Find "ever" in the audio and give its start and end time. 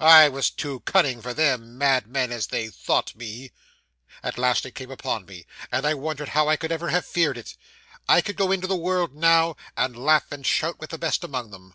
6.72-6.88